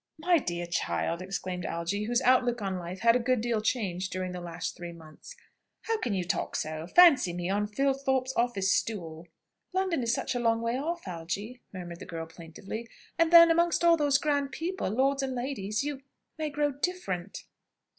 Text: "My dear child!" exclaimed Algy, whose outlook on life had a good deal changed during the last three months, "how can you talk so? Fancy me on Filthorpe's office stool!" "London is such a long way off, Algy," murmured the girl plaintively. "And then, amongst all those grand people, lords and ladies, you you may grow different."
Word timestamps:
"My 0.17 0.39
dear 0.39 0.65
child!" 0.65 1.21
exclaimed 1.21 1.63
Algy, 1.63 2.05
whose 2.05 2.23
outlook 2.23 2.59
on 2.59 2.79
life 2.79 3.01
had 3.01 3.15
a 3.15 3.19
good 3.19 3.39
deal 3.39 3.61
changed 3.61 4.11
during 4.11 4.31
the 4.31 4.41
last 4.41 4.75
three 4.75 4.93
months, 4.93 5.35
"how 5.81 5.99
can 5.99 6.15
you 6.15 6.23
talk 6.23 6.55
so? 6.55 6.87
Fancy 6.87 7.33
me 7.33 7.51
on 7.51 7.67
Filthorpe's 7.67 8.33
office 8.35 8.73
stool!" 8.73 9.27
"London 9.73 10.01
is 10.01 10.11
such 10.11 10.33
a 10.33 10.39
long 10.39 10.59
way 10.63 10.75
off, 10.75 11.07
Algy," 11.07 11.61
murmured 11.71 11.99
the 11.99 12.07
girl 12.07 12.25
plaintively. 12.25 12.89
"And 13.19 13.31
then, 13.31 13.51
amongst 13.51 13.83
all 13.83 13.95
those 13.95 14.17
grand 14.17 14.51
people, 14.51 14.89
lords 14.89 15.21
and 15.21 15.35
ladies, 15.35 15.83
you 15.83 15.97
you 15.97 16.01
may 16.39 16.49
grow 16.49 16.71
different." 16.71 17.43